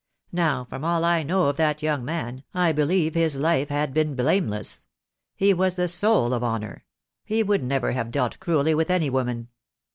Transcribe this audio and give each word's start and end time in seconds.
Now, 0.31 0.65
from 0.65 0.83
all 0.83 1.05
I 1.05 1.21
know 1.21 1.43
of 1.43 1.57
that 1.57 1.83
young 1.83 2.03
man, 2.03 2.43
I 2.55 2.71
believe 2.71 3.13
his 3.13 3.35
life 3.37 3.69
had 3.69 3.93
been 3.93 4.15
blameless. 4.15 4.87
He 5.35 5.53
was 5.53 5.75
the 5.75 5.87
soul 5.87 6.33
of 6.33 6.43
honour. 6.43 6.85
He 7.23 7.43
would 7.43 7.63
never 7.63 7.91
have 7.91 8.09
dealt 8.09 8.39
cruelly 8.39 8.73
with 8.73 8.89
any 8.89 9.11
woman." 9.11 9.49